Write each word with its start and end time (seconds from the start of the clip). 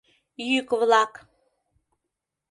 Йӱк-влак. 0.49 1.13